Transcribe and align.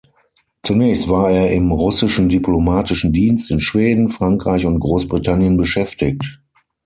Zunächst 0.63 1.09
war 1.09 1.29
er 1.29 1.51
im 1.51 1.71
russischen 1.71 2.27
diplomatischen 2.27 3.13
Dienst 3.13 3.51
in 3.51 3.59
Schweden, 3.59 4.09
Frankreich 4.09 4.65
und 4.65 4.79
Großbritannien 4.79 5.57
beschäftigt. 5.57 6.41